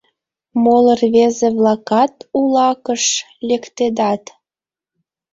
[0.63, 3.03] Моло рвезе-влакат улакыш
[3.47, 4.23] лектедат.